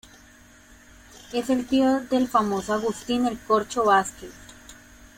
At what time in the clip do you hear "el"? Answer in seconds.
1.51-1.67, 3.27-3.37